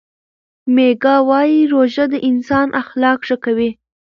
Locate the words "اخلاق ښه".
2.81-3.35